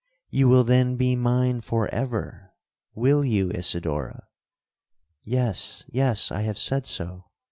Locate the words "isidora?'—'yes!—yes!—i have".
3.51-6.57